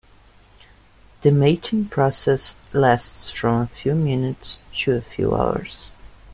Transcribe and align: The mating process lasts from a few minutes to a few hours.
The 1.21 1.29
mating 1.29 1.89
process 1.89 2.55
lasts 2.73 3.29
from 3.29 3.61
a 3.61 3.67
few 3.67 3.93
minutes 3.93 4.63
to 4.79 4.93
a 4.93 5.01
few 5.01 5.35
hours. 5.35 5.91